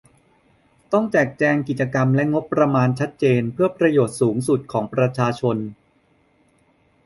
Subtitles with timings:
[0.91, 5.57] ต้องแจกแจงกิจกรรมและงบประมาณชัดเจนเพื่อประโยชน์สูงสุดของประชาชน